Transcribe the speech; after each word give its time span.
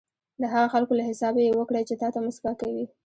د 0.41 0.43
هغه 0.53 0.67
خلکو 0.73 0.97
له 0.99 1.03
حسابه 1.09 1.41
یې 1.45 1.51
وکړئ 1.55 1.83
چې 1.89 1.95
تاته 2.01 2.19
موسکا 2.25 2.51
کوي. 2.61 2.85